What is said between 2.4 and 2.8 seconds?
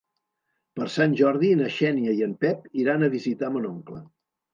Pep